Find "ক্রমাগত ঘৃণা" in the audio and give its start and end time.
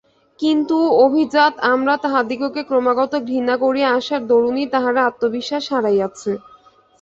2.69-3.55